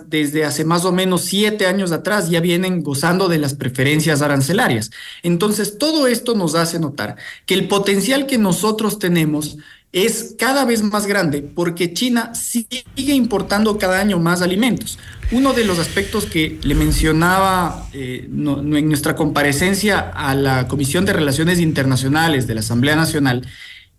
desde 0.07 0.45
hace 0.45 0.63
más 0.63 0.85
o 0.85 0.93
menos 0.93 1.25
siete 1.25 1.65
años 1.65 1.91
atrás 1.91 2.29
ya 2.29 2.39
vienen 2.39 2.81
gozando 2.81 3.27
de 3.27 3.39
las 3.39 3.55
preferencias 3.55 4.21
arancelarias. 4.21 4.89
Entonces, 5.21 5.77
todo 5.77 6.07
esto 6.07 6.33
nos 6.33 6.55
hace 6.55 6.79
notar 6.79 7.17
que 7.45 7.53
el 7.53 7.67
potencial 7.67 8.25
que 8.25 8.37
nosotros 8.37 8.99
tenemos 8.99 9.57
es 9.91 10.35
cada 10.39 10.63
vez 10.63 10.81
más 10.81 11.07
grande 11.07 11.41
porque 11.41 11.91
China 11.91 12.33
sigue 12.33 12.85
importando 12.95 13.77
cada 13.77 13.99
año 13.99 14.17
más 14.17 14.41
alimentos. 14.41 14.97
Uno 15.33 15.51
de 15.51 15.65
los 15.65 15.77
aspectos 15.77 16.25
que 16.25 16.57
le 16.63 16.73
mencionaba 16.73 17.89
eh, 17.91 18.29
en 18.29 18.87
nuestra 18.87 19.17
comparecencia 19.17 19.99
a 19.99 20.35
la 20.35 20.69
Comisión 20.69 21.03
de 21.03 21.11
Relaciones 21.11 21.59
Internacionales 21.59 22.47
de 22.47 22.53
la 22.53 22.61
Asamblea 22.61 22.95
Nacional 22.95 23.45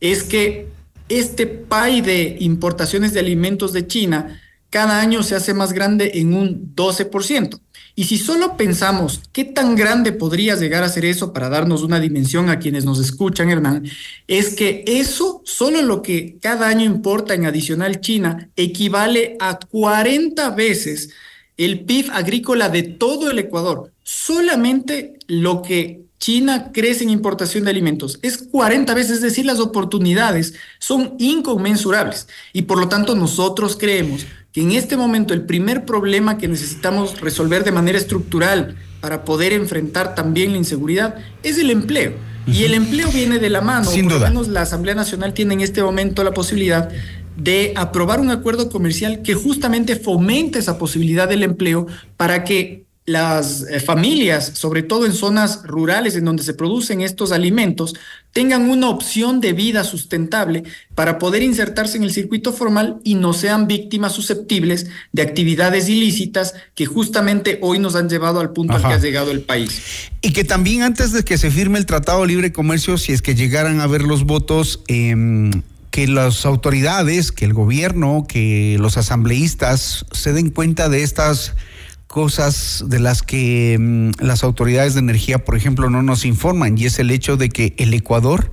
es 0.00 0.22
que 0.22 0.68
este 1.10 1.46
PAI 1.46 2.00
de 2.00 2.38
importaciones 2.40 3.12
de 3.12 3.20
alimentos 3.20 3.74
de 3.74 3.86
China 3.86 4.40
cada 4.74 5.00
año 5.00 5.22
se 5.22 5.36
hace 5.36 5.54
más 5.54 5.72
grande 5.72 6.10
en 6.14 6.34
un 6.34 6.74
12%. 6.74 7.60
Y 7.94 8.06
si 8.06 8.18
solo 8.18 8.56
pensamos 8.56 9.20
qué 9.30 9.44
tan 9.44 9.76
grande 9.76 10.10
podría 10.10 10.56
llegar 10.56 10.82
a 10.82 10.88
ser 10.88 11.04
eso 11.04 11.32
para 11.32 11.48
darnos 11.48 11.84
una 11.84 12.00
dimensión 12.00 12.50
a 12.50 12.58
quienes 12.58 12.84
nos 12.84 12.98
escuchan, 12.98 13.50
Hernán, 13.50 13.88
es 14.26 14.56
que 14.56 14.82
eso, 14.84 15.42
solo 15.44 15.80
lo 15.80 16.02
que 16.02 16.38
cada 16.40 16.66
año 16.66 16.84
importa 16.84 17.34
en 17.34 17.46
adicional 17.46 18.00
China, 18.00 18.48
equivale 18.56 19.36
a 19.38 19.60
40 19.60 20.50
veces 20.50 21.10
el 21.56 21.84
PIB 21.84 22.10
agrícola 22.10 22.68
de 22.68 22.82
todo 22.82 23.30
el 23.30 23.38
Ecuador. 23.38 23.92
Solamente 24.02 25.20
lo 25.28 25.62
que 25.62 26.00
China 26.24 26.70
crece 26.72 27.04
en 27.04 27.10
importación 27.10 27.64
de 27.64 27.70
alimentos. 27.70 28.18
Es 28.22 28.38
40 28.38 28.94
veces, 28.94 29.16
es 29.16 29.20
decir, 29.20 29.44
las 29.44 29.60
oportunidades 29.60 30.54
son 30.78 31.16
inconmensurables. 31.18 32.28
Y 32.54 32.62
por 32.62 32.78
lo 32.78 32.88
tanto 32.88 33.14
nosotros 33.14 33.76
creemos 33.78 34.24
que 34.50 34.62
en 34.62 34.72
este 34.72 34.96
momento 34.96 35.34
el 35.34 35.42
primer 35.42 35.84
problema 35.84 36.38
que 36.38 36.48
necesitamos 36.48 37.20
resolver 37.20 37.62
de 37.62 37.72
manera 37.72 37.98
estructural 37.98 38.74
para 39.02 39.26
poder 39.26 39.52
enfrentar 39.52 40.14
también 40.14 40.52
la 40.52 40.56
inseguridad 40.56 41.16
es 41.42 41.58
el 41.58 41.68
empleo. 41.68 42.14
Y 42.46 42.64
el 42.64 42.72
empleo 42.72 43.10
viene 43.10 43.38
de 43.38 43.50
la 43.50 43.60
mano. 43.60 43.84
Sin 43.84 44.08
duda. 44.08 44.30
la 44.30 44.62
Asamblea 44.62 44.94
Nacional 44.94 45.34
tiene 45.34 45.52
en 45.52 45.60
este 45.60 45.82
momento 45.82 46.24
la 46.24 46.32
posibilidad 46.32 46.88
de 47.36 47.74
aprobar 47.76 48.20
un 48.20 48.30
acuerdo 48.30 48.70
comercial 48.70 49.20
que 49.20 49.34
justamente 49.34 49.94
fomente 49.94 50.58
esa 50.58 50.78
posibilidad 50.78 51.28
del 51.28 51.42
empleo 51.42 51.86
para 52.16 52.44
que 52.44 52.86
las 53.06 53.66
eh, 53.68 53.80
familias, 53.80 54.52
sobre 54.54 54.82
todo 54.82 55.04
en 55.04 55.12
zonas 55.12 55.60
rurales 55.64 56.16
en 56.16 56.24
donde 56.24 56.42
se 56.42 56.54
producen 56.54 57.02
estos 57.02 57.32
alimentos, 57.32 57.94
tengan 58.32 58.70
una 58.70 58.88
opción 58.88 59.40
de 59.40 59.52
vida 59.52 59.84
sustentable 59.84 60.64
para 60.94 61.18
poder 61.18 61.42
insertarse 61.42 61.98
en 61.98 62.04
el 62.04 62.12
circuito 62.12 62.52
formal 62.52 63.00
y 63.04 63.14
no 63.14 63.34
sean 63.34 63.66
víctimas 63.66 64.12
susceptibles 64.12 64.86
de 65.12 65.22
actividades 65.22 65.88
ilícitas 65.90 66.54
que 66.74 66.86
justamente 66.86 67.58
hoy 67.60 67.78
nos 67.78 67.94
han 67.94 68.08
llevado 68.08 68.40
al 68.40 68.52
punto 68.52 68.74
al 68.74 68.82
que 68.82 68.94
ha 68.94 68.98
llegado 68.98 69.30
el 69.30 69.42
país. 69.42 69.82
Y 70.22 70.32
que 70.32 70.44
también 70.44 70.82
antes 70.82 71.12
de 71.12 71.24
que 71.24 71.36
se 71.36 71.50
firme 71.50 71.78
el 71.78 71.86
Tratado 71.86 72.22
de 72.22 72.28
Libre 72.28 72.52
Comercio, 72.52 72.96
si 72.96 73.12
es 73.12 73.20
que 73.20 73.34
llegaran 73.34 73.80
a 73.80 73.86
ver 73.86 74.02
los 74.02 74.24
votos, 74.24 74.80
eh, 74.88 75.50
que 75.90 76.08
las 76.08 76.44
autoridades, 76.46 77.30
que 77.30 77.44
el 77.44 77.52
gobierno, 77.52 78.24
que 78.26 78.78
los 78.80 78.96
asambleístas 78.96 80.06
se 80.10 80.32
den 80.32 80.50
cuenta 80.50 80.88
de 80.88 81.02
estas 81.04 81.54
cosas 82.14 82.84
de 82.86 83.00
las 83.00 83.22
que 83.24 83.76
mm, 83.76 84.24
las 84.24 84.44
autoridades 84.44 84.94
de 84.94 85.00
energía, 85.00 85.44
por 85.44 85.56
ejemplo, 85.56 85.90
no 85.90 86.00
nos 86.04 86.24
informan, 86.24 86.78
y 86.78 86.84
es 86.84 87.00
el 87.00 87.10
hecho 87.10 87.36
de 87.36 87.48
que 87.48 87.74
el 87.76 87.92
Ecuador 87.92 88.52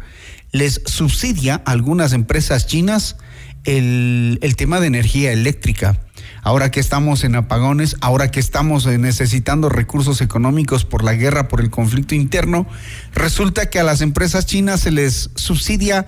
les 0.52 0.82
subsidia 0.88 1.62
a 1.64 1.72
algunas 1.72 2.14
empresas 2.14 2.66
chinas 2.66 3.18
el, 3.64 4.40
el 4.42 4.56
tema 4.56 4.80
de 4.80 4.88
energía 4.88 5.32
eléctrica. 5.32 6.00
Ahora 6.42 6.72
que 6.72 6.80
estamos 6.80 7.24
en 7.24 7.36
apagones, 7.36 7.98
ahora 8.02 8.32
que 8.32 8.40
estamos 8.40 8.88
necesitando 8.88 9.70
recursos 9.70 10.22
económicos 10.22 10.84
por 10.84 11.04
la 11.04 11.14
guerra, 11.14 11.48
por 11.48 11.62
el 11.62 11.70
conflicto 11.70 12.16
interno, 12.16 12.66
resulta 13.14 13.70
que 13.70 13.80
a 13.80 13.84
las 13.84 14.02
empresas 14.02 14.48
chinas 14.48 14.80
se 14.80 14.90
les 14.90 15.30
subsidia 15.36 16.08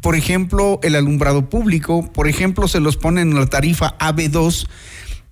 por 0.00 0.14
ejemplo, 0.14 0.78
el 0.84 0.94
alumbrado 0.94 1.48
público, 1.50 2.10
por 2.12 2.28
ejemplo, 2.28 2.68
se 2.68 2.78
los 2.78 2.96
pone 2.96 3.20
en 3.20 3.34
la 3.34 3.46
tarifa 3.46 3.98
AB2 3.98 4.68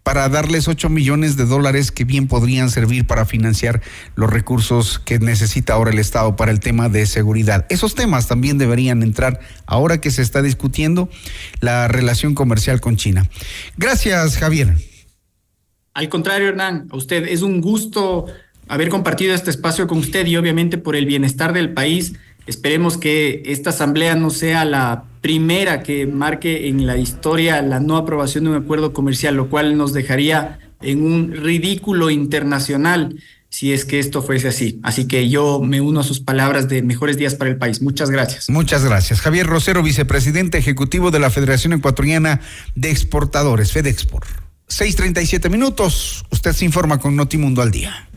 para 0.06 0.28
darles 0.28 0.68
8 0.68 0.88
millones 0.88 1.36
de 1.36 1.46
dólares 1.46 1.90
que 1.90 2.04
bien 2.04 2.28
podrían 2.28 2.70
servir 2.70 3.08
para 3.08 3.24
financiar 3.24 3.82
los 4.14 4.30
recursos 4.30 5.00
que 5.00 5.18
necesita 5.18 5.72
ahora 5.72 5.90
el 5.90 5.98
Estado 5.98 6.36
para 6.36 6.52
el 6.52 6.60
tema 6.60 6.88
de 6.88 7.06
seguridad. 7.06 7.66
Esos 7.70 7.96
temas 7.96 8.28
también 8.28 8.56
deberían 8.56 9.02
entrar 9.02 9.40
ahora 9.66 10.00
que 10.00 10.12
se 10.12 10.22
está 10.22 10.42
discutiendo 10.42 11.08
la 11.58 11.88
relación 11.88 12.36
comercial 12.36 12.80
con 12.80 12.94
China. 12.94 13.28
Gracias, 13.78 14.38
Javier. 14.38 14.76
Al 15.92 16.08
contrario, 16.08 16.50
Hernán, 16.50 16.86
a 16.92 16.96
usted 16.96 17.26
es 17.26 17.42
un 17.42 17.60
gusto 17.60 18.26
haber 18.68 18.90
compartido 18.90 19.34
este 19.34 19.50
espacio 19.50 19.88
con 19.88 19.98
usted 19.98 20.24
y 20.24 20.36
obviamente 20.36 20.78
por 20.78 20.94
el 20.94 21.06
bienestar 21.06 21.52
del 21.52 21.74
país. 21.74 22.12
Esperemos 22.46 22.96
que 22.96 23.42
esta 23.46 23.70
asamblea 23.70 24.14
no 24.14 24.30
sea 24.30 24.64
la 24.64 25.04
primera 25.20 25.82
que 25.82 26.06
marque 26.06 26.68
en 26.68 26.86
la 26.86 26.96
historia 26.96 27.60
la 27.62 27.80
no 27.80 27.96
aprobación 27.96 28.44
de 28.44 28.50
un 28.50 28.56
acuerdo 28.56 28.92
comercial, 28.92 29.34
lo 29.34 29.50
cual 29.50 29.76
nos 29.76 29.92
dejaría 29.92 30.60
en 30.80 31.02
un 31.02 31.32
ridículo 31.32 32.10
internacional 32.10 33.16
si 33.48 33.72
es 33.72 33.84
que 33.84 33.98
esto 33.98 34.22
fuese 34.22 34.48
así. 34.48 34.80
Así 34.82 35.06
que 35.06 35.28
yo 35.28 35.60
me 35.60 35.80
uno 35.80 36.00
a 36.00 36.04
sus 36.04 36.20
palabras 36.20 36.68
de 36.68 36.82
mejores 36.82 37.16
días 37.16 37.34
para 37.34 37.50
el 37.50 37.56
país. 37.56 37.80
Muchas 37.80 38.10
gracias. 38.10 38.50
Muchas 38.50 38.84
gracias. 38.84 39.20
Javier 39.20 39.46
Rosero, 39.46 39.82
vicepresidente 39.82 40.58
ejecutivo 40.58 41.10
de 41.10 41.20
la 41.20 41.30
Federación 41.30 41.72
Ecuatoriana 41.72 42.40
de 42.74 42.90
Exportadores, 42.90 43.72
FedExport. 43.72 44.28
6:37 44.68 45.48
minutos. 45.48 46.26
Usted 46.30 46.52
se 46.52 46.64
informa 46.64 46.98
con 46.98 47.16
Notimundo 47.16 47.62
al 47.62 47.70
día. 47.70 48.08